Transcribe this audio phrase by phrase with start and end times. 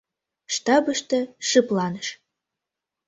[0.53, 1.19] Штабыште
[1.49, 2.07] шыпланыш.